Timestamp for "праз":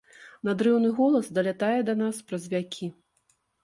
2.29-2.53